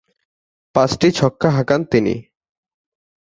পাঁচটি 0.75 1.07
ছক্কা 1.11 1.49
হাঁকান 1.49 1.81
তিনি। 1.91 2.15